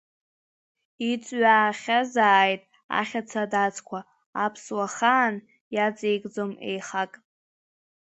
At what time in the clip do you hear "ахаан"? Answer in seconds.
4.89-5.35